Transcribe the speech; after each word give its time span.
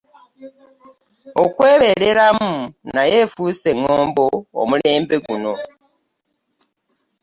Okwebeereramu 1.43 2.51
nayo 2.93 3.15
efuuse 3.23 3.69
ŋŋombo 3.79 4.25
omulembe 4.61 5.15
guno. 5.25 5.53